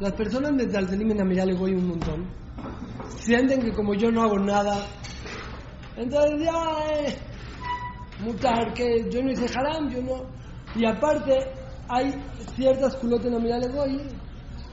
[0.00, 2.28] Las personas me en a mirar voy un montón.
[3.16, 4.88] Sienten que como yo no hago nada,
[5.96, 7.16] entonces ya eh,
[8.24, 10.24] mutar que yo no hice haram, yo no.
[10.74, 11.38] Y aparte
[11.88, 12.12] hay
[12.56, 14.00] ciertas culotes nominales hoy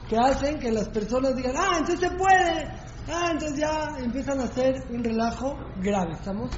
[0.08, 2.64] que hacen que las personas digan, ah, entonces se puede,
[3.08, 6.50] ah, entonces ya empiezan a hacer un relajo grave, ¿estamos?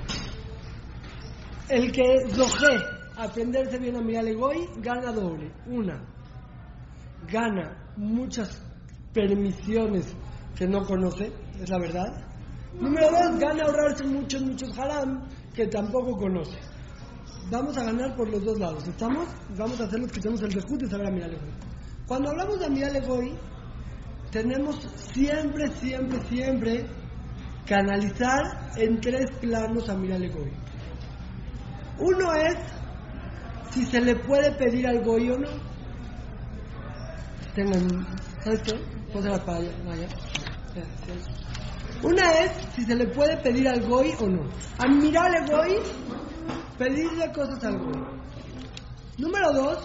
[1.68, 2.78] El que zoje
[3.14, 5.52] aprenderse bien a mirar hoy gana doble.
[5.66, 6.13] Una,
[7.30, 8.62] gana muchas
[9.12, 10.14] permisiones
[10.56, 12.24] que no conoce, es la verdad.
[12.78, 16.58] Número dos, gana ahorrarse muchos, muchos haram que tampoco conoce.
[17.50, 19.28] Vamos a ganar por los dos lados, ¿estamos?
[19.56, 21.28] Vamos a hacer los que tenemos el rejut de saber a
[22.06, 23.34] Cuando hablamos de hoy,
[24.30, 24.76] tenemos
[25.12, 26.86] siempre, siempre, siempre
[27.66, 30.52] que analizar en tres planos a mirar hoy.
[31.98, 32.56] Uno es
[33.70, 35.73] si se le puede pedir algo goy o no
[37.54, 38.06] tengan,
[38.42, 38.94] ¿sabes qué?
[39.12, 40.08] para allá,
[42.02, 44.42] Una es si se le puede pedir al goy o no.
[44.78, 45.78] Admirarle goy,
[46.78, 48.02] pedirle cosas al goy.
[49.18, 49.78] Número dos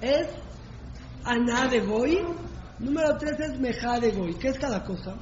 [0.00, 0.28] es
[1.24, 2.18] aná de goy.
[2.78, 4.34] Número tres es mejá de goy.
[4.34, 5.14] ¿Qué es cada cosa?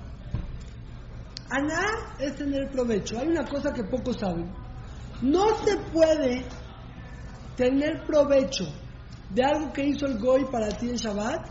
[1.51, 3.19] Aná es tener provecho.
[3.19, 4.51] Hay una cosa que pocos saben.
[5.23, 6.45] No se puede
[7.57, 8.65] tener provecho
[9.35, 11.47] de algo que hizo el Goy para ti en Shabbat,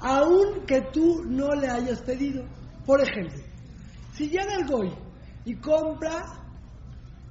[0.00, 2.44] aun que tú no le hayas pedido.
[2.86, 3.42] Por ejemplo,
[4.12, 4.92] si llega el Goy
[5.44, 6.24] y compra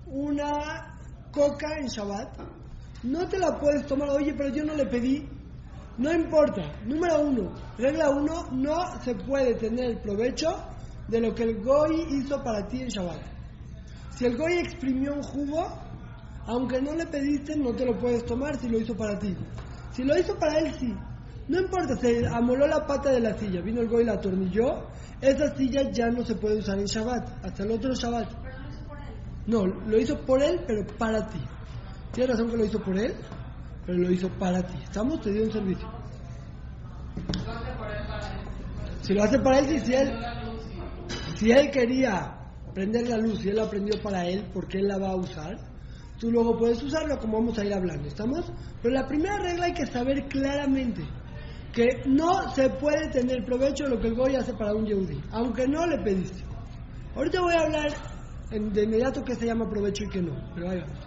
[0.07, 0.97] una
[1.31, 2.37] coca en Shabbat,
[3.03, 5.27] no te la puedes tomar, oye, pero yo no le pedí.
[5.97, 6.63] No importa.
[6.85, 10.49] Número uno, regla uno, no se puede tener provecho
[11.07, 13.21] de lo que el Goy hizo para ti en Shabbat.
[14.15, 15.67] Si el Goy exprimió un jugo,
[16.45, 19.35] aunque no le pediste, no te lo puedes tomar si lo hizo para ti.
[19.93, 20.93] Si lo hizo para él, sí.
[21.47, 24.87] No importa, se amoló la pata de la silla, vino el goy y la atornilló.
[25.21, 28.29] Esa silla ya no se puede usar en Shabbat, hasta el otro Shabbat.
[28.41, 29.13] Pero lo hizo por él.
[29.45, 31.39] No, lo hizo por él, pero para ti.
[32.13, 33.13] Tienes razón que lo hizo por él,
[33.85, 34.77] pero lo hizo para ti.
[34.83, 35.87] Estamos, te dio un servicio.
[39.01, 40.13] Si lo hace para él, si él,
[41.35, 42.37] si él quería
[42.73, 45.57] prender la luz y él la prendió para él, porque él la va a usar,
[46.19, 48.51] tú luego puedes usarlo como vamos a ir hablando, ¿estamos?
[48.81, 51.03] Pero la primera regla hay que saber claramente
[51.73, 55.21] que no se puede tener provecho de lo que el Goy hace para un Yehudi,
[55.31, 56.43] aunque no le pediste.
[57.15, 57.91] Ahorita voy a hablar
[58.51, 60.99] de inmediato qué se llama provecho y qué no, pero ahí vamos.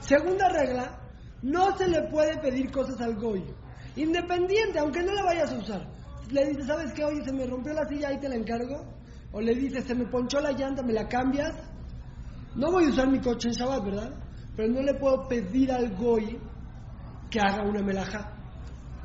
[0.00, 1.00] Segunda regla,
[1.42, 3.44] no se le puede pedir cosas al Goy,
[3.96, 6.00] independiente, aunque no la vayas a usar.
[6.30, 7.04] Le dices, ¿sabes qué?
[7.04, 8.84] Oye, se me rompió la silla, ahí te la encargo.
[9.32, 11.54] O le dices, se me ponchó la llanta, me la cambias.
[12.54, 14.10] No voy a usar mi coche en Shabbat, ¿verdad?
[14.60, 16.38] Pero no le puedo pedir al goy
[17.30, 18.30] que haga una melaja.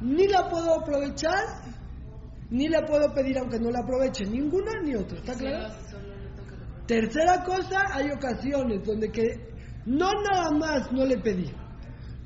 [0.02, 1.46] Ni la puedo aprovechar,
[2.50, 5.74] ni la puedo pedir aunque no la aproveche, ninguna ni otra, ¿está claro?
[6.86, 9.24] Tercera cosa, hay ocasiones donde que
[9.86, 11.50] no nada más no le pedí,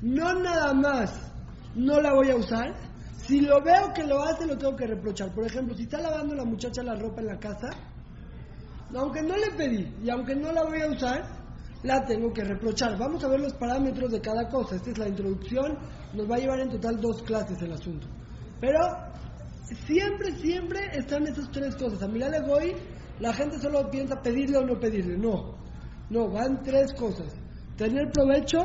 [0.02, 1.32] no nada más
[1.76, 2.74] no la voy a usar,
[3.28, 5.32] si lo veo que lo hace lo tengo que reprochar.
[5.32, 7.68] Por ejemplo, si está lavando la muchacha la ropa en la casa,
[8.92, 11.39] aunque no le pedí y aunque no la voy a usar,
[11.82, 12.98] la tengo que reprochar.
[12.98, 14.76] Vamos a ver los parámetros de cada cosa.
[14.76, 15.78] Esta es la introducción.
[16.12, 18.06] Nos va a llevar en total dos clases el asunto.
[18.60, 18.78] Pero
[19.86, 22.02] siempre, siempre están esas tres cosas.
[22.02, 22.74] A mirarle voy,
[23.18, 25.16] la gente solo piensa pedirle o no pedirle.
[25.16, 25.56] No,
[26.10, 27.32] no, van tres cosas.
[27.76, 28.58] Tener provecho.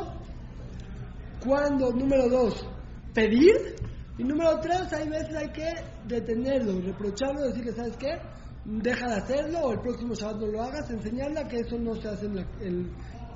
[1.44, 2.66] Cuando, número dos,
[3.14, 3.76] pedir.
[4.18, 5.68] Y número tres, hay veces hay que
[6.06, 8.18] detenerlo, reprocharlo, decirle, ¿sabes qué?
[8.66, 12.08] Deja de hacerlo o el próximo sábado no lo hagas, enseñarla que eso no se
[12.08, 12.28] hace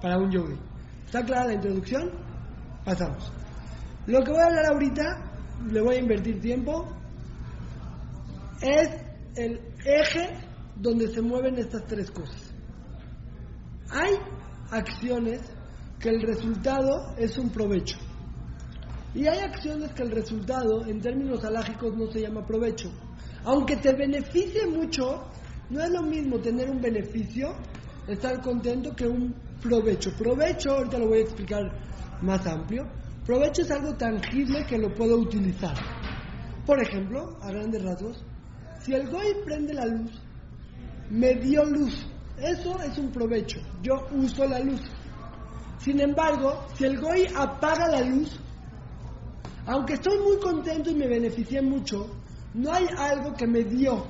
[0.02, 0.58] para un yogi.
[1.06, 2.10] ¿Está clara la introducción?
[2.84, 3.32] Pasamos.
[4.06, 5.02] Lo que voy a hablar ahorita,
[5.70, 6.88] le voy a invertir tiempo,
[8.60, 8.88] es
[9.36, 10.30] el eje
[10.76, 12.52] donde se mueven estas tres cosas.
[13.90, 14.14] Hay
[14.70, 15.40] acciones
[15.98, 17.98] que el resultado es un provecho.
[19.14, 22.90] Y hay acciones que el resultado, en términos alágicos, no se llama provecho
[23.44, 25.24] aunque te beneficie mucho,
[25.70, 27.54] no es lo mismo tener un beneficio,
[28.08, 30.10] estar contento, que un provecho.
[30.16, 31.70] Provecho, ahorita lo voy a explicar
[32.22, 32.86] más amplio,
[33.24, 35.74] provecho es algo tangible que lo puedo utilizar.
[36.66, 38.24] Por ejemplo, a grandes rasgos,
[38.82, 40.10] si el Goy prende la luz,
[41.10, 42.06] me dio luz.
[42.38, 43.60] Eso es un provecho.
[43.82, 44.80] Yo uso la luz.
[45.78, 48.38] Sin embargo, si el Goy apaga la luz,
[49.66, 52.19] aunque estoy muy contento y me beneficié mucho,
[52.54, 54.04] no hay algo que me dio.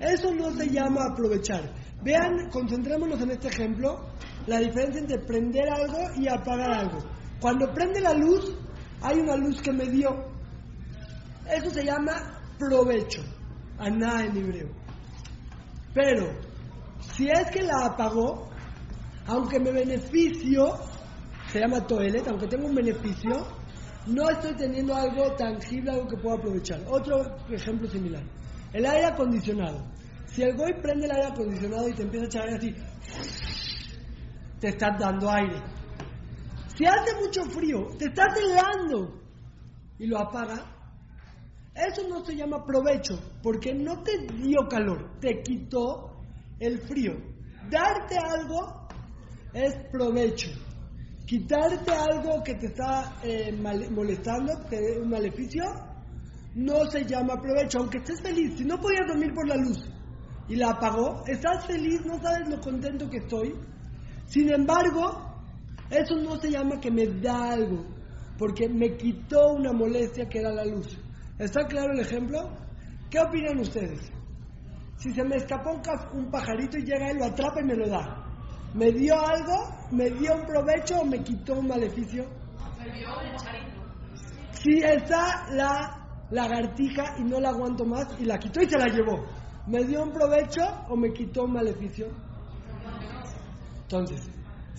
[0.00, 1.72] Eso no se llama aprovechar.
[2.02, 4.00] Vean, concentrémonos en este ejemplo,
[4.46, 6.98] la diferencia entre prender algo y apagar algo.
[7.40, 8.56] Cuando prende la luz,
[9.02, 10.10] hay una luz que me dio.
[11.48, 13.22] Eso se llama provecho,
[13.78, 14.68] aná en hebreo.
[15.94, 16.32] Pero,
[17.14, 18.48] si es que la apagó,
[19.26, 20.74] aunque me beneficio,
[21.52, 23.46] se llama toelet, aunque tengo un beneficio,
[24.06, 26.80] no estoy teniendo algo tangible, algo que puedo aprovechar.
[26.88, 28.22] Otro ejemplo similar.
[28.72, 29.84] El aire acondicionado.
[30.26, 32.74] Si el goy prende el aire acondicionado y te empieza a echar aire así,
[34.60, 35.60] te estás dando aire.
[36.76, 39.20] Si hace mucho frío, te estás helando
[39.98, 40.64] y lo apaga,
[41.74, 46.16] eso no se llama provecho, porque no te dio calor, te quitó
[46.58, 47.12] el frío.
[47.70, 48.88] Darte algo
[49.52, 50.50] es provecho.
[51.26, 55.64] Quitarte algo que te está eh, molestando, que un maleficio,
[56.54, 58.56] no se llama provecho, aunque estés feliz.
[58.58, 59.78] Si no podías dormir por la luz
[60.48, 63.54] y la apagó, estás feliz, no sabes lo contento que estoy.
[64.26, 65.32] Sin embargo,
[65.90, 67.84] eso no se llama que me da algo,
[68.38, 70.98] porque me quitó una molestia que era la luz.
[71.38, 72.50] ¿Está claro el ejemplo?
[73.10, 74.10] ¿Qué opinan ustedes?
[74.96, 75.72] Si se me escapó
[76.14, 78.21] un, pajarito y llega y lo atrapa y me lo da,
[78.74, 79.70] ¿me dio algo?
[79.90, 82.24] ¿Me dio un provecho o me quitó un maleficio?
[84.52, 88.86] Si está la lagartija y no la aguanto más y la quitó y se la
[88.86, 89.24] llevó,
[89.66, 92.06] ¿me dio un provecho o me quitó un maleficio?
[93.82, 94.22] Entonces,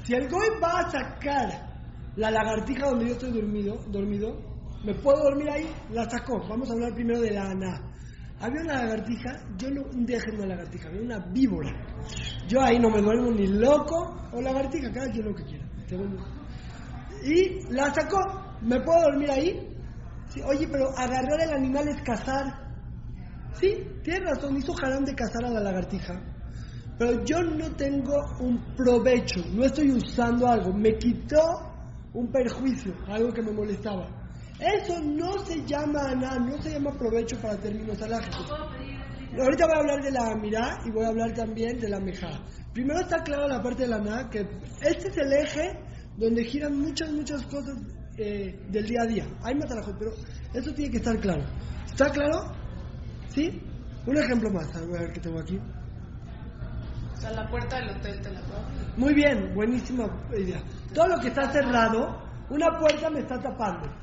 [0.04, 1.74] si el goy va a sacar
[2.16, 4.54] la lagartija donde yo estoy dormido, dormido
[4.84, 5.74] ¿Me puedo dormir ahí?
[5.92, 6.46] La sacó.
[6.50, 7.93] Vamos a hablar primero de la ana.
[8.44, 11.72] Había una lagartija, yo no, un día una lagartija, había una víbora.
[12.46, 15.66] Yo ahí no me duermo ni loco o lagartija, cada quien lo que quiera.
[17.24, 18.20] Y la sacó.
[18.62, 19.78] ¿Me puedo dormir ahí?
[20.46, 22.68] Oye, pero agarrar el animal es cazar.
[23.54, 26.22] Sí, tiene razón, hizo jarán de cazar a la lagartija.
[27.00, 30.74] Pero yo no tengo un provecho, no estoy usando algo.
[30.74, 31.40] Me quitó
[32.14, 34.23] un perjuicio, algo que me molestaba.
[34.64, 38.50] Eso no se llama aná, no se llama provecho para términos alágicos.
[39.38, 42.30] Ahorita voy a hablar de la mirá y voy a hablar también de la mejá.
[42.72, 44.48] Primero está claro la parte de la aná, que
[44.82, 45.80] este es el eje
[46.16, 47.76] donde giran muchas, muchas cosas
[48.18, 49.26] eh, del día a día.
[49.44, 49.68] Hay más
[50.00, 50.12] pero
[50.54, 51.44] eso tiene que estar claro.
[51.86, 52.54] ¿Está claro?
[53.30, 53.62] ¿Sí?
[54.06, 55.60] Un ejemplo más, a ver qué tengo aquí.
[57.14, 58.62] O sea, la puerta del hotel te la puedo
[58.98, 60.06] Muy bien, buenísima
[60.38, 60.62] idea.
[60.94, 64.03] Todo lo que está cerrado, una puerta me está tapando.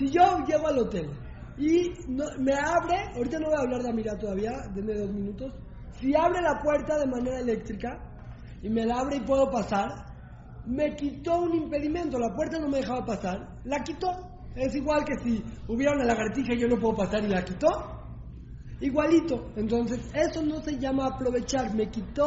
[0.00, 1.10] Si yo llego al hotel
[1.58, 5.52] y me abre, ahorita no voy a hablar de Amira todavía, denme dos minutos,
[6.00, 7.98] si abre la puerta de manera eléctrica
[8.62, 9.90] y me la abre y puedo pasar,
[10.64, 14.08] me quitó un impedimento, la puerta no me dejaba pasar, la quitó.
[14.54, 17.68] Es igual que si hubiera una lagartija y yo no puedo pasar y la quitó.
[18.80, 19.52] Igualito.
[19.56, 22.26] Entonces, eso no se llama aprovechar, me quitó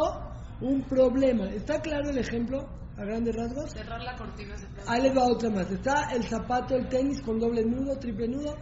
[0.62, 1.46] un problema.
[1.50, 2.68] ¿Está claro el ejemplo?
[2.98, 3.72] A grandes rasgos.
[3.72, 4.56] Cerrar la cortina.
[4.88, 5.70] Ahí les va otra más.
[5.72, 8.56] Está el zapato, el tenis con doble nudo, triple nudo.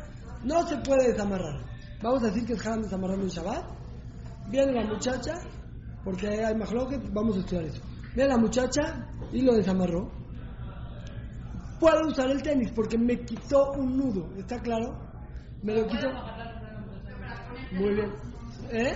[0.44, 1.66] No se puede desamarrar.
[2.02, 3.66] Vamos a decir que es haram desamarrarlo en Shabbat.
[4.50, 5.34] Viene la muchacha,
[6.04, 7.82] porque hay que vamos a estudiar eso.
[8.16, 10.12] Viene la muchacha y lo desamarró.
[11.80, 14.30] Puedo usar el tenis porque me quitó un nudo.
[14.38, 14.98] ¿Está claro?
[15.64, 16.08] Me lo quitó.
[17.72, 18.12] Muy bien.
[18.72, 18.94] ¿Eh?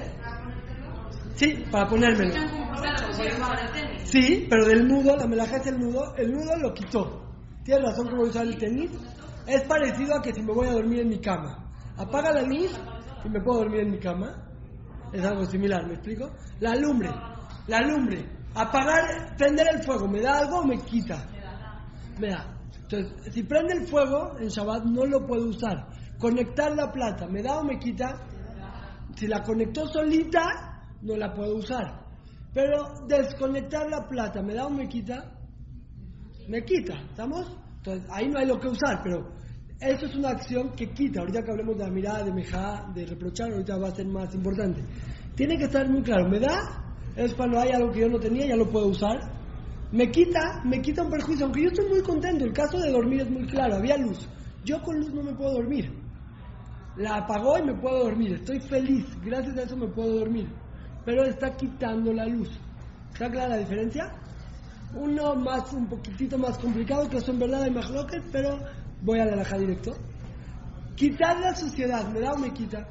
[1.36, 2.34] Sí, para ponérmelo.
[4.04, 7.22] Sí, pero del nudo, la melaja es el nudo, el nudo lo quitó.
[7.64, 8.92] Tienes razón que voy a usar el tenis.
[9.48, 11.70] Es parecido a que si me voy a dormir en mi cama.
[11.98, 12.72] Apaga la luz
[13.24, 14.34] y me puedo dormir en mi cama.
[15.12, 16.32] Es algo similar, ¿me explico?
[16.60, 17.10] La lumbre,
[17.68, 18.26] la lumbre.
[18.54, 21.28] Apagar, prender el fuego, ¿me da algo o me quita?
[22.20, 22.56] Me da.
[22.84, 25.88] Entonces, si prende el fuego en Shabbat no lo puedo usar.
[26.18, 28.22] Conectar la plata, ¿me da o me quita?
[29.16, 30.75] Si la conectó solita,
[31.06, 32.04] no la puedo usar.
[32.54, 35.32] Pero desconectar la plata, ¿me da o me quita?
[36.48, 37.46] Me quita, ¿estamos?
[37.78, 39.30] Entonces, ahí no hay lo que usar, pero
[39.80, 41.20] eso es una acción que quita.
[41.20, 44.34] Ahorita que hablemos de la mirada, de mejá, de reprochar, ahorita va a ser más
[44.34, 44.82] importante.
[45.36, 46.60] Tiene que estar muy claro, ¿me da?
[47.16, 49.18] Es cuando hay algo que yo no tenía, ya lo puedo usar.
[49.92, 52.46] Me quita, me quita un perjuicio, aunque yo estoy muy contento.
[52.46, 54.28] El caso de dormir es muy claro, había luz.
[54.64, 55.92] Yo con luz no me puedo dormir.
[56.98, 58.34] La apagó y me puedo dormir.
[58.34, 60.48] Estoy feliz, gracias a eso me puedo dormir
[61.06, 62.50] pero está quitando la luz.
[63.14, 64.12] ¿Está clara la diferencia?
[64.96, 68.60] Uno más, un poquitito más complicado, que eso en verdad hay más loques, pero
[69.02, 69.96] voy a laja directo.
[70.96, 72.88] Quitar la suciedad, ¿me da o me quita?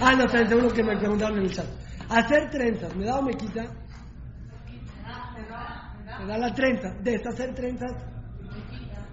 [0.00, 1.66] Ah, no, seguro que me preguntaron en el chat.
[2.08, 3.62] Hacer trenzas, ¿me da o me quita?
[6.18, 6.92] Me da la trenza.
[7.02, 7.92] Deshacer trenzas,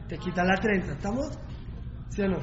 [0.08, 0.94] te quita la trenza.
[0.94, 1.38] ¿Estamos?
[2.10, 2.38] ¿Sí o no?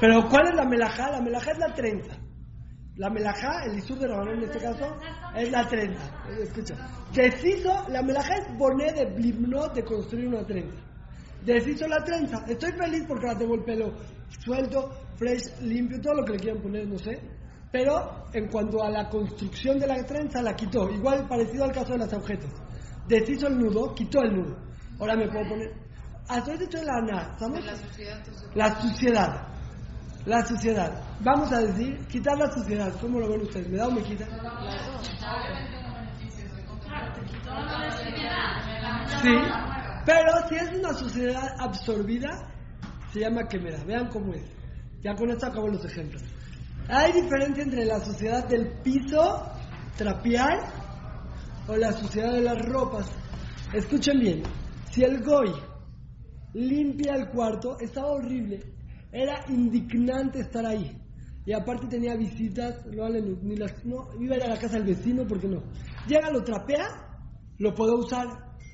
[0.00, 1.10] Pero ¿cuál es la melajá?
[1.10, 2.16] La melajá es la trenza.
[2.96, 4.96] La melajá, el isur de Rabanón en este caso,
[5.34, 6.24] es la trenza.
[6.40, 6.76] Escucha.
[7.12, 10.76] Deshizo, la melajá es poner de blimnot de construir una trenza.
[11.44, 12.44] deshizo la trenza.
[12.46, 13.94] Estoy feliz porque ahora tengo el pelo
[14.44, 17.20] suelto, fresh, limpio, todo lo que le quieran poner, no sé.
[17.72, 20.88] Pero en cuanto a la construcción de la trenza, la quitó.
[20.90, 22.52] Igual parecido al caso de las agujetas.
[23.08, 24.56] Deshizo el nudo, quitó el nudo.
[25.00, 25.83] Ahora me puedo poner.
[26.28, 27.64] Ahorita estoy en la nada, la entonces.
[28.54, 29.48] La suciedad.
[30.24, 31.02] La suciedad.
[31.20, 32.92] Vamos a decir, quitar la suciedad.
[33.00, 33.68] ¿Cómo lo ven ustedes?
[33.68, 34.24] ¿Me da o me quita?
[39.22, 39.34] Sí.
[40.06, 42.30] Pero si es una suciedad absorbida,
[43.12, 43.84] se llama quemera.
[43.84, 44.44] Vean cómo es.
[45.02, 46.22] Ya con esto acabo los ejemplos.
[46.88, 49.46] Hay diferencia entre la suciedad del piso,
[49.96, 50.58] trapear,
[51.68, 53.10] o la suciedad de las ropas.
[53.72, 54.42] Escuchen bien.
[54.90, 55.52] Si el goy
[56.54, 58.60] limpia el cuarto, estaba horrible.
[59.12, 60.96] Era indignante estar ahí.
[61.46, 64.78] Y aparte tenía visitas, no, vale ni- las, no iba a ir a la casa
[64.78, 65.62] del vecino porque no.
[66.08, 66.86] Llega, lo trapea,
[67.58, 68.26] lo puedo usar.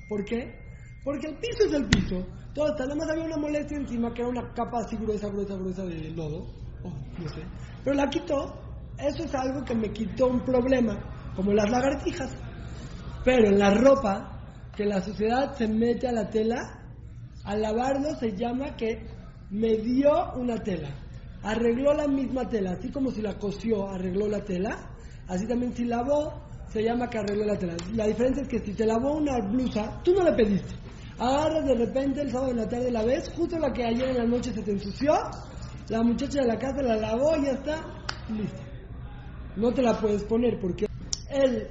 [0.07, 0.55] ¿Por qué?
[1.03, 2.25] Porque el piso es el piso.
[2.53, 5.55] Todo está, nada más había una molestia encima que era una capa así gruesa, gruesa,
[5.55, 6.47] gruesa de lodo.
[6.83, 7.41] No sé.
[7.83, 8.55] Pero la quitó.
[8.97, 10.97] Eso es algo que me quitó un problema,
[11.35, 12.31] como las lagartijas.
[13.25, 14.39] Pero en la ropa,
[14.75, 16.80] que la suciedad se mete a la tela,
[17.43, 19.05] al lavarlo se llama que
[19.49, 20.89] me dio una tela.
[21.43, 24.89] Arregló la misma tela, así como si la cosió, arregló la tela.
[25.27, 26.33] Así también si lavó,
[26.71, 27.75] se llama que arregló la tela.
[27.93, 30.75] La diferencia es que si te lavó una blusa, tú no le pediste.
[31.17, 34.17] Agarras de repente el sábado en la tarde la ves, justo la que ayer en
[34.17, 35.13] la noche se te ensució,
[35.89, 38.61] la muchacha de la casa la lavó y ya está, listo.
[39.55, 40.87] No te la puedes poner porque
[41.29, 41.67] el,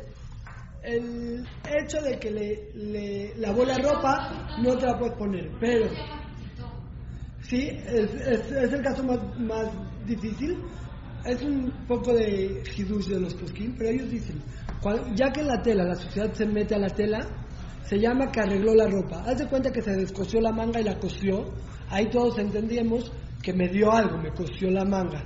[0.82, 5.86] el hecho de que le, lavó la ropa no te la puedes poner, pero
[7.42, 9.68] sí, es, el caso más,
[10.06, 10.58] difícil.
[11.24, 14.42] Es un poco de hidush de los posquín, pero ellos dicen,
[15.14, 17.18] ya que la tela, la suciedad se mete a la tela,
[17.84, 19.22] se llama que arregló la ropa.
[19.26, 21.52] Haz de cuenta que se descosió la manga y la cosió.
[21.90, 25.22] Ahí todos entendíamos que me dio algo, me cosió la manga.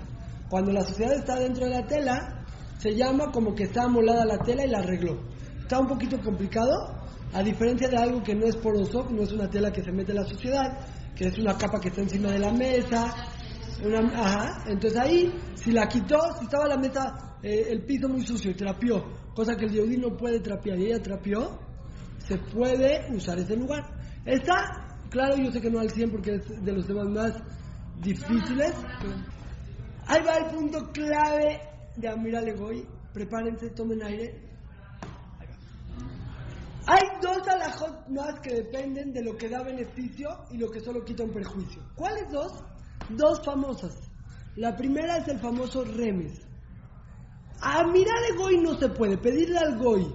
[0.49, 2.45] Cuando la suciedad está dentro de la tela,
[2.79, 5.34] se llama como que está amolada la tela y la arregló.
[5.65, 6.95] Está un poquito complicado,
[7.33, 10.13] a diferencia de algo que no es poroso, no es una tela que se mete
[10.13, 10.79] en la suciedad,
[11.17, 13.15] que es una capa que está encima de la mesa.
[13.83, 18.27] Una, ajá, entonces ahí, si la quitó, si estaba la mesa, eh, el piso muy
[18.27, 21.59] sucio y trapeó, cosa que el Yehudi no puede trapear y ella trapeó,
[22.19, 23.85] se puede usar ese lugar.
[24.27, 27.33] Está, claro, yo sé que no al 100 porque es de los temas más
[28.03, 28.75] difíciles.
[30.09, 31.59] Ahí va el punto clave
[31.97, 32.87] de Amiral Egoy.
[33.15, 34.54] Prepárense, tomen aire.
[36.87, 41.03] Hay dos alajot más que dependen de lo que da beneficio y lo que solo
[41.03, 41.83] quita un perjuicio.
[41.95, 42.53] ¿Cuáles dos?
[43.09, 43.95] Dos famosas.
[44.57, 46.41] La primera es el famoso remes.
[47.61, 49.17] A mirar el goy no se puede.
[49.17, 50.13] Pedirle al goy,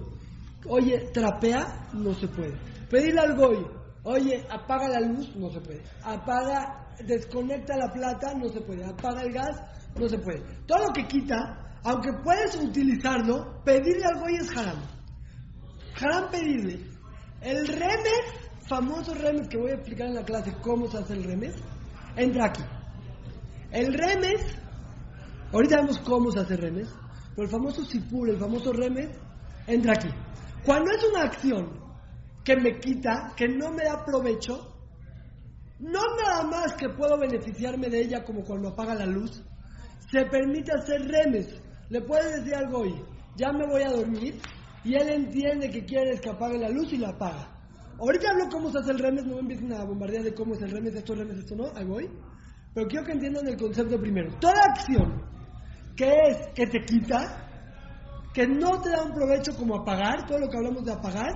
[0.68, 2.56] oye, trapea, no se puede.
[2.88, 3.66] Pedirle al goy,
[4.04, 5.82] oye, apaga la luz, no se puede.
[6.04, 8.84] Apaga, desconecta la plata, no se puede.
[8.84, 9.60] Apaga el gas,
[9.98, 10.42] no se puede.
[10.66, 14.99] Todo lo que quita, aunque puedes utilizarlo, pedirle al goy es haram.
[15.98, 16.80] Haram pedirle.
[17.40, 18.22] El remes,
[18.68, 21.54] famoso remes que voy a explicar en la clase cómo se hace el remes,
[22.16, 22.62] entra aquí.
[23.70, 24.40] El remes,
[25.52, 26.88] ahorita vemos cómo se hace remes,
[27.34, 29.08] pero el famoso sipur, el famoso remes,
[29.66, 30.08] entra aquí.
[30.64, 31.80] Cuando es una acción
[32.44, 34.70] que me quita, que no me da provecho,
[35.78, 39.42] no nada más que puedo beneficiarme de ella como cuando apaga la luz,
[40.10, 41.48] se permite hacer remes.
[41.88, 43.02] Le puedes decir al goy,
[43.36, 44.40] ya me voy a dormir,
[44.84, 47.48] y él entiende que quieres que apague la luz y la apaga.
[47.98, 50.62] Ahorita hablo cómo se hace el remes, no me empiecen a bombardear de cómo es
[50.62, 52.08] el remes, esto remes, esto no, ahí voy.
[52.74, 54.32] Pero quiero que entiendan el concepto primero.
[54.40, 55.22] Toda acción
[55.96, 57.46] que es que te quita,
[58.32, 61.32] que no te da un provecho como apagar, todo lo que hablamos de apagar,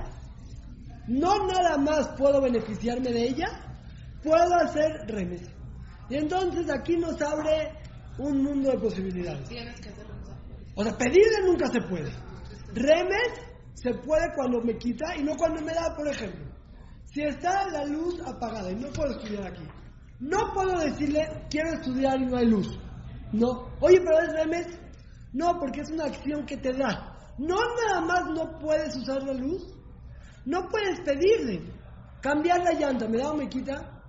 [1.06, 3.46] no nada más puedo beneficiarme de ella,
[4.22, 5.42] puedo hacer remes.
[6.08, 7.72] Y entonces aquí nos abre
[8.16, 9.48] un mundo de posibilidades.
[9.48, 10.14] Tienes que hacerlo.
[10.22, 10.36] o sea,
[10.76, 12.10] O sea, pedirle nunca se puede.
[12.74, 13.40] Remes
[13.74, 16.44] se puede cuando me quita y no cuando me da, por ejemplo.
[17.04, 19.62] Si está la luz apagada y no puedo estudiar aquí,
[20.20, 22.78] no puedo decirle, quiero estudiar y no hay luz.
[23.32, 23.68] No.
[23.80, 24.78] Oye, pero es remes.
[25.32, 27.14] No, porque es una acción que te da.
[27.38, 29.62] No nada más no puedes usar la luz,
[30.44, 31.62] no puedes pedirle.
[32.20, 34.02] Cambiar la llanta, ¿me da o me quita?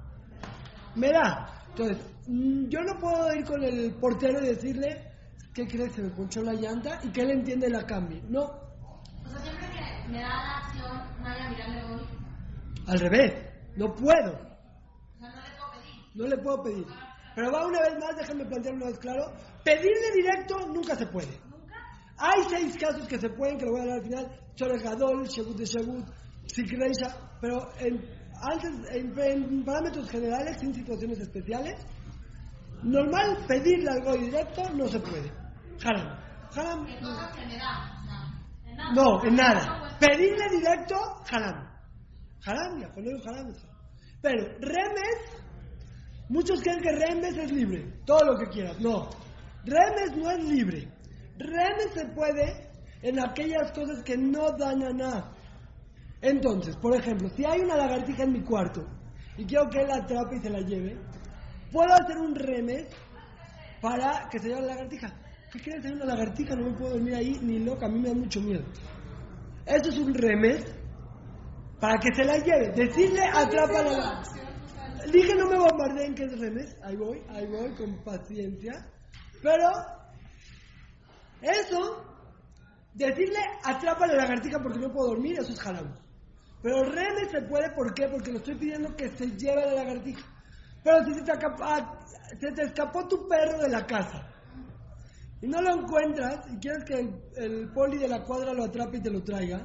[0.95, 1.65] Me da.
[1.69, 5.14] Entonces, mm, yo no puedo ir con el portero y decirle,
[5.55, 5.93] ¿qué crees?
[5.93, 8.21] Se me ponchó la llanta y que él entiende la cambie.
[8.29, 12.01] No, O sea, siempre que me da la acción, Maya, mirarle hoy,
[12.87, 13.33] al revés,
[13.77, 14.33] no puedo.
[14.33, 16.15] o sea, no le puedo pedir.
[16.15, 16.85] No le puedo pedir.
[17.35, 19.33] Pero va una vez más, déjenme plantear una vez claro.
[19.63, 21.37] Pedirle directo nunca se puede.
[21.49, 21.75] ¿Nunca?
[22.17, 24.31] Hay seis casos que se pueden, que lo voy a dar al final.
[24.55, 26.05] Chores Gadol, Shegut de Shegut,
[26.45, 27.37] Sikreisha.
[27.41, 28.05] Pero en-
[28.41, 31.73] antes, en, en parámetros generales, sin situaciones especiales,
[32.83, 35.31] normal pedirle algo directo no se puede.
[35.83, 36.17] Haram.
[36.55, 36.85] Haram.
[37.01, 37.95] No, en nada.
[38.93, 39.97] No, en nada.
[39.99, 40.95] Pedirle directo,
[41.29, 41.67] haram.
[42.45, 43.75] Haram, ya, digo haram es haram.
[44.21, 45.43] Pero remes,
[46.29, 48.79] muchos creen que remes es libre, todo lo que quieras.
[48.79, 49.09] No,
[49.63, 50.87] remes no es libre.
[51.37, 55.31] Remes se puede en aquellas cosas que no dañan nada.
[56.21, 58.85] Entonces, por ejemplo, si hay una lagartija en mi cuarto
[59.37, 60.97] y quiero que él la atrape y se la lleve,
[61.71, 62.87] puedo hacer un remes
[63.81, 65.13] para que se lleve la lagartija.
[65.55, 66.53] ¿Qué quieres hacer una lagartija?
[66.55, 68.63] No me puedo dormir ahí ni loca, a mí me da mucho miedo.
[69.65, 70.65] Eso es un remes
[71.79, 72.71] para que se la lleve.
[72.75, 74.35] Decirle atrapa la lagartija.
[75.13, 76.75] Dije no me bombardeen que es remes.
[76.83, 78.85] Ahí voy, ahí voy, con paciencia.
[79.41, 79.69] Pero
[81.41, 82.03] eso,
[82.93, 85.95] decirle atrapa la lagartija porque no puedo dormir, eso es haram.
[86.61, 88.07] Pero remes se puede, ¿por qué?
[88.09, 90.25] Porque le estoy pidiendo que se lleve la lagartija.
[90.83, 91.97] Pero si se te, acapa-
[92.39, 94.34] se te escapó tu perro de la casa
[95.45, 98.97] y no lo encuentras y quieres que el, el poli de la cuadra lo atrape
[98.97, 99.63] y te lo traiga,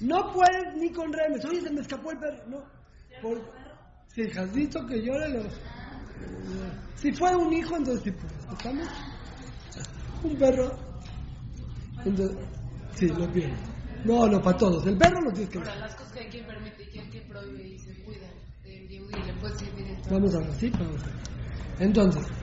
[0.00, 1.44] no puedes ni con remes.
[1.44, 2.42] Oye, se me escapó el perro.
[2.48, 2.64] No.
[3.22, 3.40] Por,
[4.08, 5.44] si has visto que llore, lo...
[6.96, 8.58] Si fue un hijo, entonces sí puedes.
[8.58, 8.88] ¿Estamos?
[10.24, 10.76] Un perro.
[12.04, 12.36] Entonces,
[12.94, 13.60] sí, lo pierdes.
[14.04, 14.84] No, no, para todos.
[14.84, 17.08] El perro lo tienes que Ahora, las cosas que hay quien permite y que hay
[17.08, 18.26] quien prohíbe y se cuida
[19.40, 20.08] puedes decir directo.
[20.10, 21.14] Vamos a ver, sí, vamos a ver.
[21.78, 22.41] Entonces.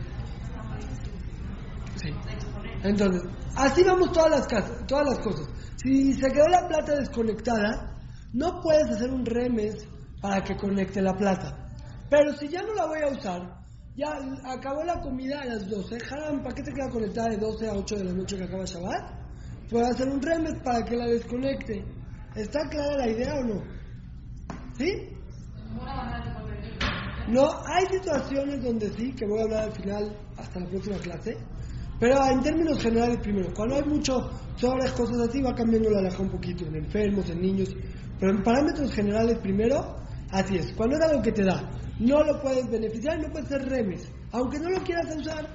[2.84, 3.22] Entonces,
[3.56, 5.48] así vamos todas las casas, todas las cosas.
[5.78, 7.98] Si se quedó la plata desconectada,
[8.34, 9.88] no puedes hacer un remes
[10.22, 11.70] para que conecte la plata.
[12.10, 13.60] Pero si ya no la voy a usar,
[13.96, 14.08] ya
[14.46, 17.74] acabó la comida a las 12, Haram, ¿para qué te queda conectada de 12 a
[17.74, 19.70] 8 de la noche que acaba Shabbat?
[19.70, 21.86] Puedo hacer un remes para que la desconecte.
[22.36, 23.64] ¿Está clara la idea o no?
[24.78, 24.90] ¿Sí?
[27.28, 31.38] No, hay situaciones donde sí, que voy a hablar al final hasta la próxima clase,
[32.00, 36.22] pero en términos generales primero, cuando hay mucho sobre cosas así va cambiando la alhaja
[36.22, 37.76] un poquito, en enfermos, en niños,
[38.20, 39.98] pero en parámetros generales primero,
[40.32, 41.70] así es, cuando es algo que te da,
[42.00, 45.48] no lo puedes beneficiar, no puedes ser remes, aunque no lo quieras usar,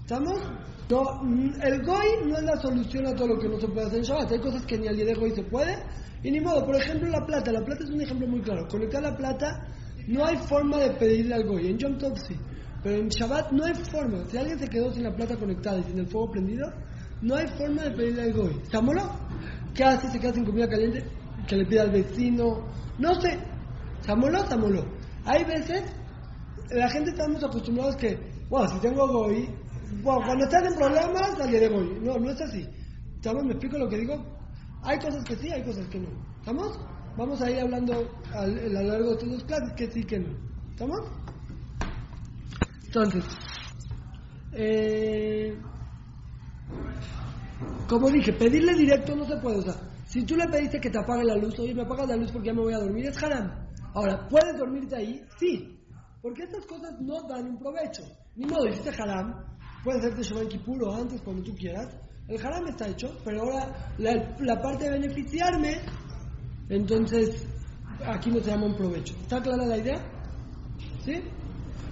[0.00, 0.40] ¿estamos?
[0.88, 3.86] No, mm, el GOI no es la solución a todo lo que no se puede
[3.86, 5.76] hacer en Shabbat, hay cosas que ni al día de GOI se puede,
[6.22, 9.02] y ni modo, por ejemplo la plata, la plata es un ejemplo muy claro, conectar
[9.02, 9.66] la plata
[10.08, 11.68] no hay forma de pedirle al Goy.
[11.68, 12.34] En Yom Tov sí.
[12.82, 14.24] Pero en Shabbat no hay forma.
[14.28, 16.72] Si alguien se quedó sin la plata conectada y sin el fuego prendido,
[17.20, 18.60] no hay forma de pedirle al Goy.
[18.70, 18.80] ¿Se?
[19.74, 20.10] ¿Qué hace?
[20.10, 21.04] ¿Se queda sin comida caliente?
[21.46, 22.66] Que le pida al vecino.
[22.98, 23.38] No sé.
[24.00, 24.84] ¿Se amoló?
[25.24, 25.84] Hay veces,
[26.70, 28.18] la gente estamos acostumbrados que,
[28.50, 29.48] wow, si tengo Goy,
[30.02, 32.00] wow, cuando estás en problemas, salí de Goy.
[32.02, 32.66] No, no es así.
[33.14, 33.44] ¿Estamos?
[33.44, 34.16] ¿Me explico lo que digo?
[34.82, 36.08] Hay cosas que sí, hay cosas que no.
[36.40, 36.80] ¿Estamos?
[37.16, 40.30] Vamos a ir hablando a lo largo de estas dos clases que sí, que no.
[40.70, 41.00] ¿Estamos?
[42.94, 43.24] Entonces,
[44.52, 45.56] eh,
[47.88, 49.60] como dije, pedirle directo no se puede.
[49.60, 52.16] O sea, si tú le pediste que te apague la luz, oye, me apagas la
[52.16, 53.50] luz porque ya me voy a dormir, es haram.
[53.94, 55.22] Ahora, ¿puedes dormirte ahí?
[55.38, 55.74] Sí.
[56.20, 58.02] Porque estas cosas no dan un provecho.
[58.36, 59.42] Ni modo, hiciste haram,
[59.82, 61.96] puedes hacerte Shabbat Kippur o antes, cuando tú quieras.
[62.28, 65.80] El haram está hecho, pero ahora la, la parte de beneficiarme,
[66.68, 67.48] entonces
[68.04, 69.14] aquí no se llama un provecho.
[69.22, 69.98] ¿Está clara la idea?
[71.06, 71.22] ¿Sí?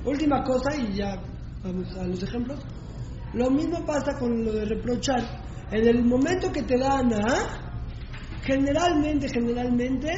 [0.05, 1.21] Última cosa y ya
[1.63, 2.61] vamos a los ejemplos.
[3.35, 5.23] Lo mismo pasa con lo de reprochar.
[5.71, 7.79] En el momento que te dan a,
[8.43, 10.11] generalmente, generalmente,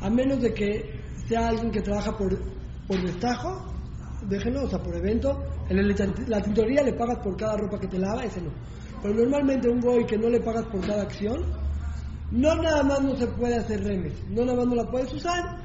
[0.00, 2.38] a menos de que sea alguien que trabaja por,
[2.86, 3.74] por destajo,
[4.28, 5.76] déjenlo, o sea, por evento, en
[6.28, 8.50] la tintorería le pagas por cada ropa que te lava, ese no.
[9.02, 11.44] Pero normalmente un goy que no le pagas por cada acción,
[12.30, 15.59] no nada más no se puede hacer remes, no nada más no la puedes usar,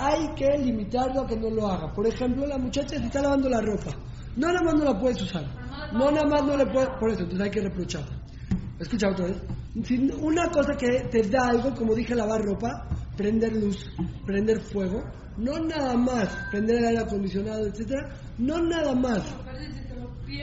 [0.00, 1.92] hay que limitarlo a que no lo haga.
[1.92, 3.90] Por ejemplo, la muchacha se está lavando la ropa,
[4.36, 5.44] no nada más no la puedes usar,
[5.92, 8.18] no nada más no le puedes, por eso, entonces hay que reprocharla.
[8.78, 9.36] Escucha otra vez.
[10.22, 13.84] Una cosa que te da algo, como dije, lavar ropa, prender luz,
[14.24, 15.04] prender fuego,
[15.36, 18.08] no nada más prender el aire acondicionado, etcétera,
[18.38, 19.22] no nada más,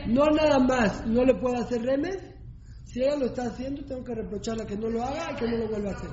[0.05, 2.17] no nada más, no le puedo hacer remes.
[2.83, 5.57] Si ella lo está haciendo, tengo que reprocharla que no lo haga y que no
[5.57, 6.09] lo vuelva a hacer.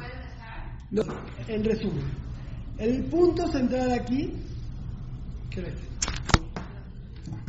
[0.90, 1.02] No,
[1.46, 2.04] en resumen,
[2.78, 4.32] el punto central aquí,
[5.50, 5.72] ¿qué?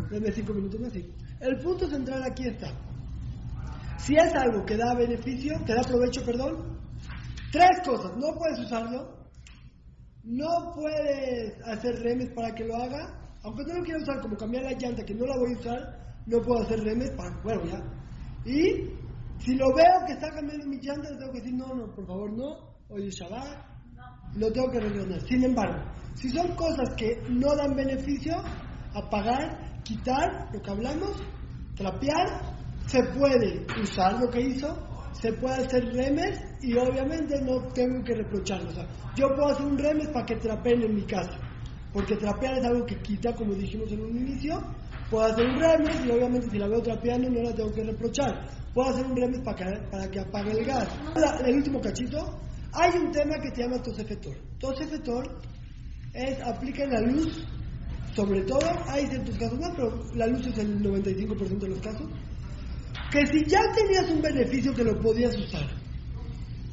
[0.09, 0.93] Deme cinco minutos más.
[0.93, 2.71] El punto central aquí está.
[3.97, 6.77] Si es algo que da beneficio, que da provecho, perdón,
[7.51, 8.11] tres cosas.
[8.17, 9.15] No puedes usarlo,
[10.23, 14.63] no puedes hacer remes para que lo haga, aunque no lo quiera usar, como cambiar
[14.63, 17.81] la llanta, que no la voy a usar, no puedo hacer remes para, bueno, ya.
[18.45, 18.89] Y
[19.39, 22.31] si lo veo que está cambiando mi llanta, tengo que decir, no, no, por favor,
[22.31, 23.74] no, hoy es Shabbat,
[24.35, 25.21] lo tengo que rellenar.
[25.27, 25.83] Sin embargo,
[26.15, 28.35] si son cosas que no dan beneficio,
[28.93, 31.11] apagar, quitar, lo que hablamos,
[31.75, 34.77] trapear, se puede usar lo que hizo,
[35.13, 38.69] se puede hacer remes y obviamente no tengo que reprocharlo.
[38.69, 41.37] O sea, yo puedo hacer un remes para que trapeen en mi casa,
[41.93, 44.61] porque trapear es algo que quita, como dijimos en un inicio.
[45.09, 48.47] Puedo hacer un remes y obviamente si la veo trapeando no la tengo que reprochar.
[48.73, 50.89] Puedo hacer un remes para que, para que apague el gas.
[51.15, 52.39] La- el último cachito,
[52.75, 54.35] hay un tema que se llama tosefetor.
[54.59, 55.39] Tosefetor
[56.13, 57.45] es aplica la luz,
[58.15, 62.07] sobre todo, hay ciertos casos más, pero la luz es el 95% de los casos
[63.11, 65.67] que si ya tenías un beneficio que lo podías usar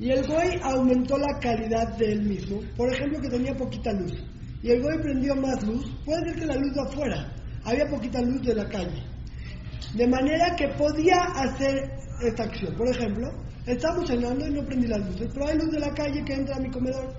[0.01, 4.13] y el Goy aumentó la calidad de él mismo, por ejemplo que tenía poquita luz
[4.63, 7.33] y el Goy prendió más luz, puede ser que la luz de afuera,
[7.65, 9.05] había poquita luz de la calle,
[9.95, 12.75] de manera que podía hacer esta acción.
[12.77, 13.29] Por ejemplo,
[13.67, 16.57] estamos cenando y no prendí las luces, pero hay luz de la calle que entra
[16.57, 17.15] a mi comedor.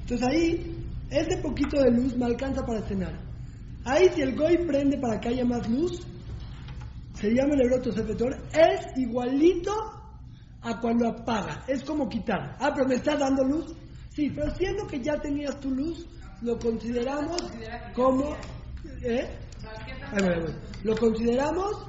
[0.00, 3.18] Entonces ahí, ese poquito de luz me alcanza para cenar.
[3.84, 6.00] Ahí si el Goy prende para que haya más luz,
[7.14, 9.72] se llama el eurotosefetor, es igualito
[10.62, 12.56] a cuando apaga, es como quitar.
[12.58, 13.74] Ah, pero me estás dando luz.
[14.10, 16.06] Sí, pero siendo que ya tenías tu luz,
[16.42, 17.40] lo consideramos
[17.94, 18.34] como...
[19.02, 19.28] ¿eh?
[20.82, 21.86] Lo consideramos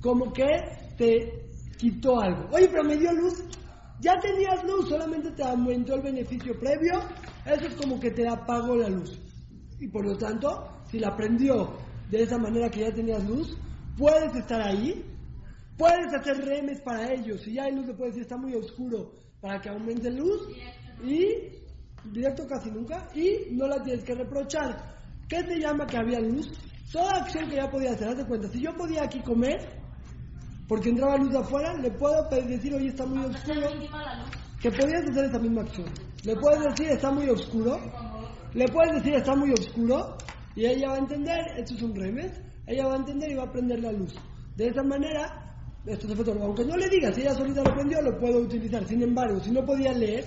[0.00, 0.46] como que
[0.96, 1.46] te
[1.78, 2.48] quitó algo.
[2.52, 3.42] Oye, pero me dio luz.
[4.00, 7.00] Ya tenías luz, solamente te aumentó el beneficio previo.
[7.44, 9.18] Eso es como que te apagó la luz.
[9.80, 11.76] Y por lo tanto, si la prendió
[12.10, 13.56] de esa manera que ya tenías luz,
[13.96, 15.04] puedes estar ahí,
[15.76, 17.40] puedes hacer remes para ellos.
[17.42, 20.48] Si ya hay luz, le puedes decir está muy oscuro para que aumente luz
[21.04, 21.56] y
[22.12, 24.96] directo casi nunca y no la tienes que reprochar.
[25.28, 26.48] ¿Qué se llama que había luz?
[26.92, 29.58] Toda acción que ya podía hacer, haz de cuenta, si yo podía aquí comer,
[30.68, 33.68] porque entraba luz de afuera, le puedo decir, oye, está muy oscuro,
[34.60, 35.86] que podías hacer esa misma acción.
[36.24, 37.78] Le puedes decir, está muy oscuro,
[38.54, 40.16] le puedes decir, está muy oscuro,
[40.54, 42.32] y ella va a entender, esto es un remes,
[42.66, 44.14] ella va a entender y va a prender la luz.
[44.56, 48.00] De esa manera, esto es efecto, aunque no le digas, si ella solita lo prendió,
[48.02, 48.84] lo puedo utilizar.
[48.86, 50.24] Sin embargo, si no podía leer,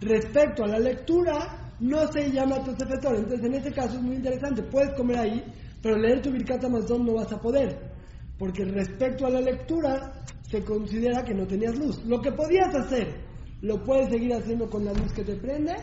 [0.00, 3.16] respecto a la lectura, no se llama tosefetor.
[3.16, 4.62] Entonces, en este caso es muy interesante.
[4.62, 5.44] Puedes comer ahí,
[5.82, 7.95] pero leer tu Birkata Mazón no vas a poder.
[8.38, 12.04] Porque respecto a la lectura, se considera que no tenías luz.
[12.04, 13.14] Lo que podías hacer,
[13.62, 15.74] lo puedes seguir haciendo con la luz que te prende.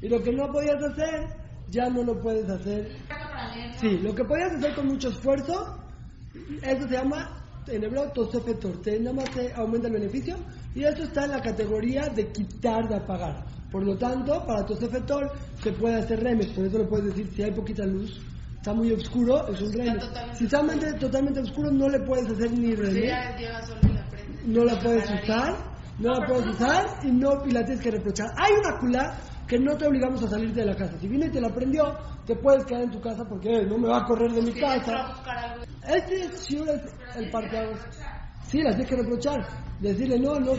[0.00, 1.26] Y lo que no podías hacer,
[1.70, 2.96] ya no lo puedes hacer.
[3.80, 5.78] Sí, lo que podías hacer con mucho esfuerzo,
[6.62, 8.82] eso se llama, en hebreo, tosefetor.
[8.82, 10.36] Te, nada más te aumenta el beneficio.
[10.74, 13.44] Y eso está en la categoría de quitar, de apagar.
[13.70, 16.48] Por lo tanto, para tosefetor se puede hacer remes.
[16.48, 18.20] Por eso lo puedes decir, si hay poquita luz,
[18.64, 22.50] está muy oscuro, es un totalmente Si está totalmente, totalmente oscuro, no le puedes hacer
[22.50, 23.12] ni la prende.
[24.46, 25.54] No la puedes usar,
[25.98, 28.26] no la puedes usar y no y la tienes que reprochar.
[28.38, 30.98] Hay una culá que no te obligamos a salirte de la casa.
[30.98, 33.76] Si viene y te la prendió, te puedes quedar en tu casa porque eh, no
[33.76, 35.12] me va a correr de mi casa.
[35.86, 36.80] Este shiur es
[37.16, 37.80] el parteaguas.
[38.46, 39.46] Sí, las tienes que reprochar.
[39.80, 40.52] Decirle, no, no,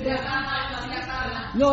[1.55, 1.71] no,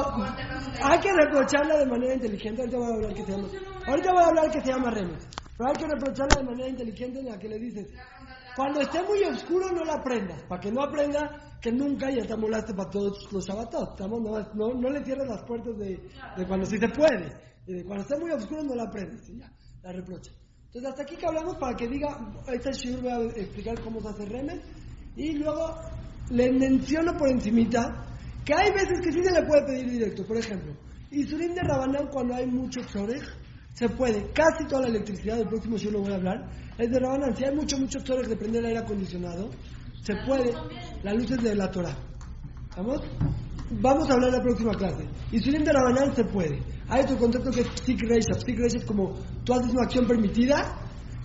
[0.83, 2.63] hay que reprocharla de manera inteligente.
[2.63, 3.49] Ahorita voy a hablar que se llama,
[3.87, 5.42] ahorita voy a hablar que se llama remes.
[5.57, 7.89] Pero hay que reprocharla de manera inteligente en la que le dices,
[8.57, 12.37] cuando esté muy oscuro no la prendas, para que no aprenda que nunca ya te
[12.37, 13.91] molaste para todos los sabatos.
[13.91, 16.01] Estamos, no, no, no le cierres las puertas de,
[16.37, 17.33] de cuando sí se puede.
[17.67, 19.29] Y de cuando esté muy oscuro no la prendes.
[19.29, 20.33] Y ya, la reprocha.
[20.67, 24.09] Entonces hasta aquí que hablamos para que diga, este shiur voy a explicar cómo se
[24.09, 24.61] hace remes.
[25.17, 25.77] Y luego
[26.31, 28.07] le menciono por encimita
[28.45, 30.27] que hay veces que sí se le puede pedir directo.
[30.27, 30.73] Por ejemplo,
[31.11, 33.23] Isurim de Rabanán cuando hay mucho xorej,
[33.75, 34.31] se puede.
[34.33, 37.37] Casi toda la electricidad, el próximo shiur lo voy a hablar, es de Rabanán.
[37.37, 39.51] Si hay mucho, mucho xorej de prender el aire acondicionado,
[40.03, 40.53] se puede.
[41.03, 41.97] La luz es de la Torah.
[42.77, 43.01] ¿Vamos?
[43.81, 45.09] Vamos a hablar en la próxima clase.
[45.31, 46.61] Y si de Rabanán se puede.
[46.89, 48.35] Hay otro concepto que es Psik Reisha.
[48.35, 50.77] Psik Reisha es como tú haces una acción permitida,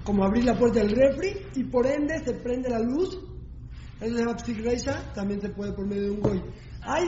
[0.04, 3.20] como abrir la puerta del refri, y por ende se prende la luz.
[4.00, 6.42] Eso se llama Psik Reisha, también se puede por medio de un goy.
[6.84, 7.06] Hay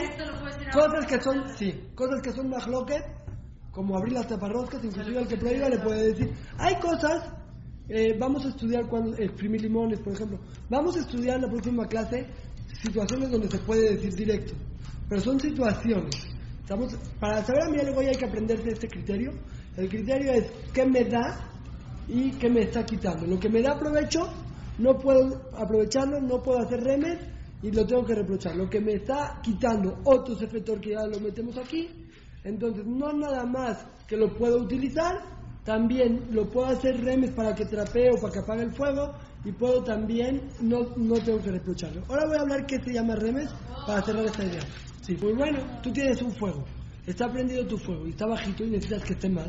[0.73, 3.03] cosas que son, sí, cosas que son mahloket,
[3.71, 6.33] como abrir las taparroscas, inclusive al que prohíba le puede decir.
[6.57, 7.31] Hay cosas,
[7.87, 10.39] eh, vamos a estudiar cuando, eh, exprimir limones, por ejemplo.
[10.69, 12.27] Vamos a estudiar en la próxima clase
[12.81, 14.53] situaciones donde se puede decir directo.
[15.07, 16.15] Pero son situaciones.
[16.61, 19.31] Estamos, para saber a mí algo hay que aprenderse este criterio.
[19.75, 21.49] El criterio es qué me da
[22.07, 23.25] y qué me está quitando.
[23.25, 24.19] Lo que me da provecho,
[24.77, 27.19] no puedo aprovecharlo, no puedo hacer remes
[27.61, 28.55] y lo tengo que reprochar.
[28.55, 31.89] Lo que me está quitando otro efector que ya lo metemos aquí,
[32.43, 35.21] entonces no nada más que lo puedo utilizar,
[35.63, 39.13] también lo puedo hacer remes para que trapee o para que apague el fuego
[39.45, 42.01] y puedo también, no, no tengo que reprocharlo.
[42.09, 43.49] Ahora voy a hablar qué se llama remes
[43.85, 44.61] para cerrar esta idea.
[45.01, 46.63] Sí, pues bueno, tú tienes un fuego.
[47.05, 49.47] está prendido tu fuego y está bajito y necesitas que esté más,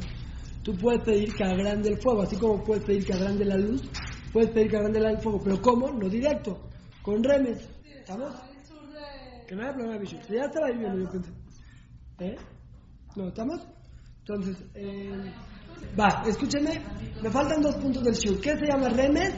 [0.62, 3.83] tú puedes pedir que agrande el fuego, así como puedes pedir que agrande la luz,
[4.33, 5.90] puedes pedir que agrande el fuego, pero ¿cómo?
[5.90, 6.59] No directo,
[7.03, 7.68] con remes.
[7.85, 8.35] ¿Estamos?
[9.46, 10.16] Que no haya problema, bicho.
[10.29, 11.33] Ya estaba ahí viendo, yo pensé.
[12.20, 12.37] ¿Eh?
[13.16, 13.61] ¿No estamos?
[14.20, 15.33] Entonces, eh,
[15.99, 16.81] va, escúchenme,
[17.23, 18.38] me faltan dos puntos del show.
[18.40, 19.35] ¿Qué se llama remes?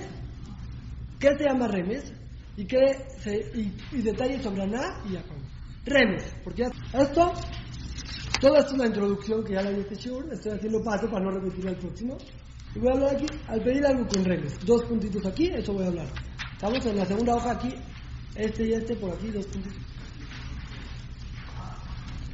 [1.18, 2.12] ¿Qué se llama remes?
[2.56, 5.36] ¿Y, qué se, y, y detalles sobre Aná y Jacob?
[5.84, 7.32] Remes, porque esto,
[8.40, 11.24] todo esto es una introducción que ya la vi este show, estoy haciendo paso para
[11.24, 12.18] no repetir al próximo.
[12.74, 15.84] Y voy a hablar aquí, al pedir algo con remes, dos puntitos aquí, eso voy
[15.84, 16.06] a hablar.
[16.52, 17.74] Estamos en la segunda hoja aquí,
[18.36, 19.91] este y este por aquí, dos puntitos.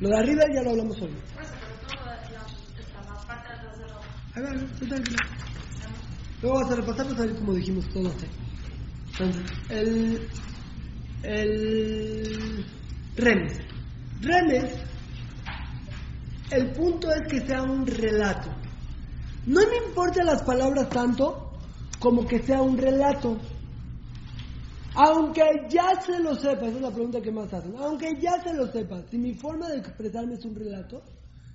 [0.00, 1.10] Lo de arriba ya lo hablamos hoy.
[4.34, 5.18] A ver, tú tranquila.
[6.40, 8.28] Luego vas a repasar, vas a ver como dijimos todo este.
[9.12, 10.28] Entonces, el.
[11.24, 12.64] El.
[13.16, 13.58] Remes.
[14.20, 14.74] Remes.
[16.50, 18.50] El punto es que sea un relato.
[19.46, 21.52] No me importan las palabras tanto
[21.98, 23.38] como que sea un relato.
[25.00, 27.72] Aunque ya se lo sepa, esa es la pregunta que más hacen.
[27.78, 31.00] Aunque ya se lo sepa, si mi forma de expresarme es un relato,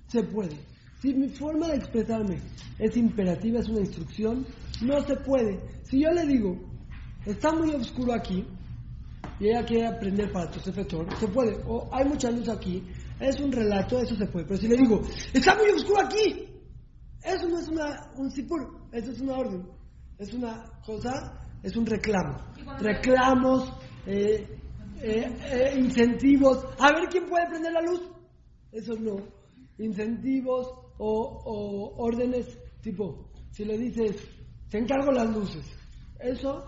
[0.06, 0.56] se puede.
[1.02, 2.40] Si mi forma de expresarme
[2.78, 4.46] es imperativa, es una instrucción,
[4.80, 5.60] no se puede.
[5.82, 6.58] Si yo le digo,
[7.26, 8.46] está muy oscuro aquí,
[9.38, 11.62] y ella quiere aprender para tu efector, se puede.
[11.66, 12.82] O hay mucha luz aquí,
[13.20, 14.46] es un relato, eso se puede.
[14.46, 15.02] Pero si le digo,
[15.34, 16.48] está muy oscuro aquí,
[17.22, 19.66] eso no es una, un sipur, eso es una orden.
[20.16, 22.38] Es una cosa, es un reclamo.
[22.78, 23.72] Reclamos,
[24.06, 24.46] eh,
[25.02, 26.64] eh, eh, incentivos.
[26.78, 28.02] A ver quién puede prender la luz.
[28.70, 29.16] Eso no.
[29.78, 32.46] Incentivos o, o órdenes
[32.84, 34.16] tipo, si le dices,
[34.70, 35.64] te encargo las luces.
[36.20, 36.64] Eso,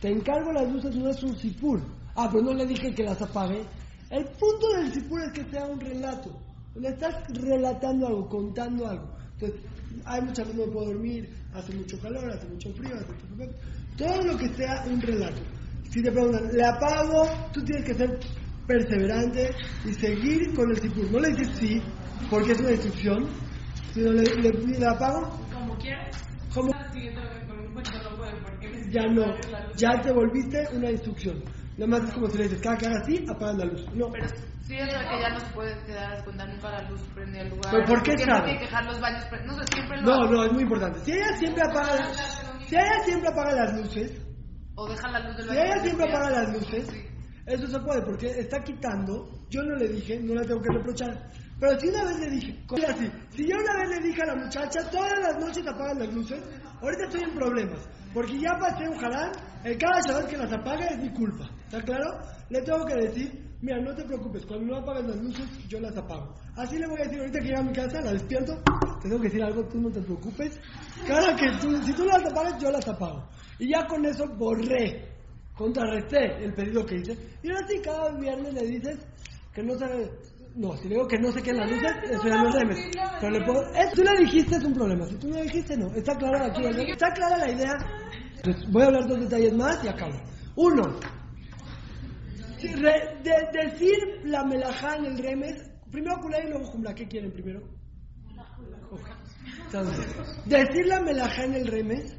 [0.00, 1.80] te encargo las luces no es un sipur.
[2.14, 3.62] Ah, pero no le dije que las apague.
[4.10, 6.30] El punto del sipur es que sea un relato.
[6.74, 9.08] Le estás relatando algo, contando algo.
[9.32, 9.60] Entonces,
[10.04, 13.50] hay mucha luz, no puedo dormir, hace mucho calor, hace mucho frío, hace mucho.
[13.96, 15.42] Todo lo que sea un relato.
[15.90, 17.28] Si te preguntan, ¿le apago?
[17.52, 18.18] Tú tienes que ser
[18.66, 19.50] perseverante
[19.84, 21.10] y seguir con el sipur.
[21.10, 21.82] No le dices sí,
[22.28, 23.28] porque es una instrucción,
[23.92, 25.38] sino le, le, le apago.
[25.52, 26.22] Como quieras.
[26.54, 27.20] No necesita
[28.90, 29.24] Ya no,
[29.76, 31.42] ya te volviste una instrucción.
[31.76, 33.84] Nada más es como si le dices, cada que haga así, apagan la luz.
[33.94, 34.26] No, Pero
[34.62, 37.50] sí es verdad que ya no se puede quedar con nunca la luz prendida al
[37.50, 37.70] lugar.
[37.72, 38.44] ¿Pero por qué sabe?
[38.44, 41.00] tiene que dejar los baños pre- No sé, siempre lo no, no, es muy importante.
[41.00, 42.08] Si ella siempre apaga,
[42.66, 44.12] si ella siempre apaga las luces,
[44.74, 46.88] O deja la luz del Si ella siempre apaga las luces,
[47.46, 51.30] eso se puede, porque está quitando, yo no le dije, no la tengo que reprochar,
[51.58, 54.34] pero si una vez le dije, así, si yo una vez le dije a la
[54.34, 56.42] muchacha, todas las noches apagan las luces,
[56.82, 59.32] ahorita estoy en problemas, porque ya pasé un jarán,
[59.64, 62.18] el cada Shabbat que las apaga es mi culpa, ¿está claro?
[62.50, 65.96] Le tengo que decir, mira, no te preocupes, cuando no apagan las luces, yo las
[65.96, 66.34] apago.
[66.56, 68.54] Así le voy a decir, ahorita que llegue a mi casa, la despierto,
[69.02, 70.58] te tengo que decir algo, tú no te preocupes,
[71.06, 73.28] cada que tú, si tú las apagas, yo las apago.
[73.58, 75.16] Y ya con eso borré
[75.56, 77.16] contrarresté el pedido que hice.
[77.42, 78.98] Y ahora sí, cada viernes le dices
[79.54, 80.10] que no sabe.
[80.54, 82.54] No, si le digo que no sé qué en las luces, eso ya no es
[82.54, 82.78] remes.
[83.20, 83.60] Pero le puedo.
[83.74, 85.06] Eso tú le dijiste es un problema.
[85.06, 85.86] Si tú no le dijiste, no.
[85.94, 86.68] Está clara aquí, ¿no?
[86.68, 87.72] Está clara la idea.
[88.36, 90.14] Entonces, voy a hablar dos detalles más y acabo.
[90.56, 90.98] Uno.
[92.62, 95.70] Re- de- decir la melajá en el remes.
[95.90, 96.94] Primero culé y luego jumla.
[96.94, 97.62] ¿Qué quieren primero?
[99.66, 100.06] Entonces,
[100.44, 102.12] decir la melajá en el remes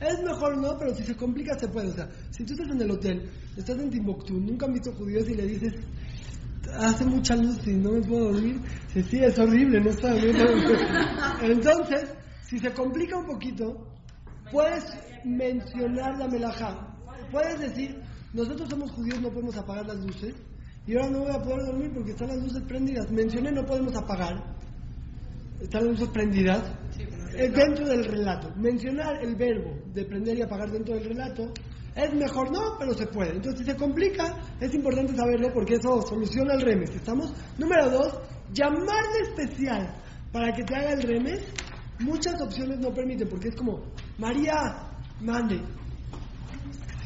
[0.00, 1.88] es mejor no, pero si se complica se puede.
[1.88, 5.28] O sea, si tú estás en el hotel, estás en Timbuktu, nunca han visto judíos
[5.28, 5.74] y le dices,
[6.78, 8.60] hace mucha luz y no me puedo dormir,
[8.92, 10.36] sí, sí, es horrible, no está bien.
[11.42, 13.88] Entonces, si se complica un poquito,
[14.50, 14.84] puedes
[15.24, 16.96] mencionar la melajá.
[17.30, 18.00] Puedes decir,
[18.32, 20.34] nosotros somos judíos, no podemos apagar las luces.
[20.86, 23.10] Y ahora no voy a poder dormir porque están las luces prendidas.
[23.10, 24.56] Mencioné, no podemos apagar.
[25.60, 26.62] Están las luces prendidas.
[27.34, 28.52] Eh, dentro del relato.
[28.56, 31.52] Mencionar el verbo de prender y apagar dentro del relato
[31.94, 33.36] es mejor no, pero se puede.
[33.36, 36.90] Entonces, si se complica, es importante saberlo porque eso soluciona el remes.
[36.90, 37.32] ¿Estamos?
[37.58, 38.18] Número dos,
[38.52, 39.94] llamar de especial
[40.32, 41.40] para que te haga el remes.
[42.00, 43.82] Muchas opciones no permiten porque es como,
[44.18, 44.54] María,
[45.20, 45.60] mande.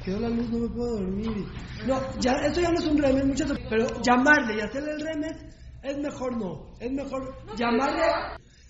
[0.05, 1.47] Quedó la luz, no me puedo dormir.
[1.87, 5.01] No, ya, eso ya no es un remes, muchas op- pero llamarle y hacerle el
[5.01, 5.37] remes
[5.83, 6.67] es mejor no.
[6.79, 8.03] Es mejor llamarle.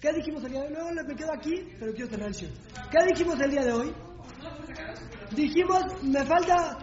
[0.00, 0.72] ¿Qué dijimos el día de hoy?
[0.74, 2.48] Luego le- me quedo aquí, pero quiero cerrar el show.
[2.90, 3.92] ¿Qué dijimos el día de hoy?
[5.34, 6.78] Dijimos, me falta,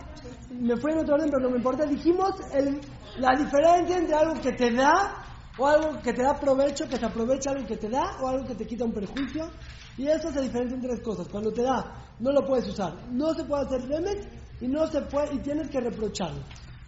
[0.51, 1.85] me fue en otro orden, pero no me importa.
[1.85, 2.81] Dijimos el-
[3.19, 5.23] la diferencia entre algo que te da
[5.57, 8.47] o algo que te da provecho, que te aprovecha algo que te da o algo
[8.47, 9.49] que te quita un perjuicio.
[9.97, 11.27] Y eso se diferencia en tres cosas.
[11.29, 12.93] Cuando te da, no lo puedes usar.
[13.11, 14.27] No se puede hacer remes
[14.61, 16.41] y no se puede y tienes que reprocharlo.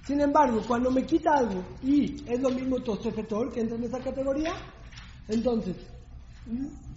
[0.06, 4.00] Sin embargo, cuando me quita algo y es lo mismo tosefetor que entra en esa
[4.00, 4.54] categoría,
[5.28, 5.76] Entonces,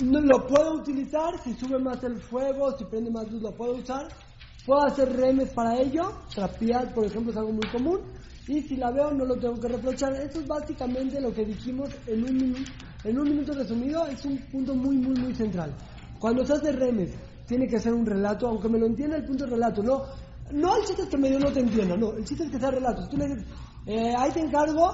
[0.05, 3.77] no lo puedo utilizar, si sube más el fuego, si prende más luz, lo puedo
[3.77, 4.09] usar.
[4.65, 6.03] Puedo hacer remes para ello,
[6.35, 8.01] trapear, por ejemplo, es algo muy común.
[8.49, 10.13] Y si la veo, no lo tengo que reprochar.
[10.15, 12.65] Esto es básicamente lo que dijimos en un,
[13.05, 14.07] en un minuto resumido.
[14.07, 15.73] Es un punto muy, muy, muy central.
[16.19, 17.15] Cuando se hace remes,
[17.47, 19.83] tiene que ser un relato, aunque me lo entienda el punto del relato.
[19.83, 20.03] No,
[20.53, 22.13] no el chiste es que medio no te entienda, no.
[22.13, 23.09] El chiste es que sea relato.
[23.09, 23.45] Tú le dices,
[23.87, 24.91] eh, ahí te encargo,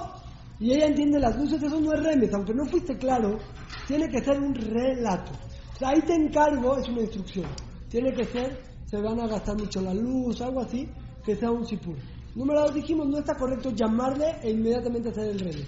[0.59, 3.37] y ella entiende las luces, eso no es remes, aunque no fuiste claro,
[3.87, 5.31] tiene que ser un relato.
[5.73, 7.47] O sea, ahí te encargo es una instrucción.
[7.89, 10.87] Tiene que ser, se van a gastar mucho la luz, algo así,
[11.25, 11.95] que sea un sipur.
[12.35, 15.67] Número dos, dijimos, no está correcto llamarle e inmediatamente hacer el remes.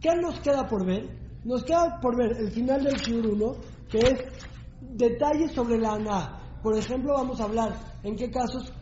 [0.00, 1.08] ¿Qué nos queda por ver?
[1.44, 3.54] Nos queda por ver el final del Shiur 1,
[3.88, 4.24] que es
[4.80, 6.58] detalles sobre la ANA.
[6.62, 8.72] Por ejemplo, vamos a hablar en qué casos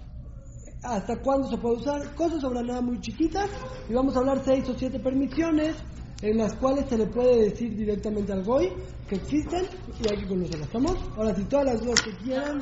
[0.82, 3.48] hasta cuándo se puede usar, cosas sobre nada muy chiquitas,
[3.88, 5.76] y vamos a hablar seis o siete permisiones
[6.22, 8.72] en las cuales se le puede decir directamente al GOI
[9.08, 9.64] que existen
[10.02, 10.66] y hay que conocerlas.
[10.66, 10.96] ¿Estamos?
[11.16, 12.60] Ahora, si todas las dudas que quieran,